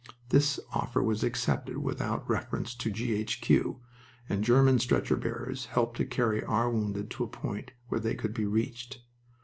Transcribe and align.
This 0.29 0.59
offer 0.73 1.03
was 1.03 1.23
accepted 1.23 1.77
without 1.77 2.27
reference 2.27 2.73
to 2.73 2.89
G.H.Q., 2.89 3.81
and 4.27 4.43
German 4.43 4.79
stretcher 4.79 5.15
bearers 5.15 5.65
helped 5.65 5.97
to 5.97 6.05
carry 6.05 6.43
our 6.43 6.71
wounded 6.71 7.11
to 7.11 7.23
a 7.23 7.27
point 7.27 7.73
where 7.89 7.99
they 8.01 8.15
could 8.15 8.33
be 8.33 8.47
reached. 8.47 9.03